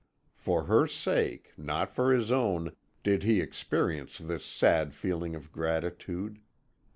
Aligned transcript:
For 0.33 0.63
her 0.63 0.87
sake, 0.87 1.53
not 1.57 1.93
for 1.93 2.11
his 2.11 2.31
own, 2.31 2.71
did 3.03 3.21
he 3.21 3.39
experience 3.39 4.17
this 4.17 4.43
sad 4.43 4.95
feeling 4.95 5.35
of 5.35 5.51
gratitude. 5.51 6.39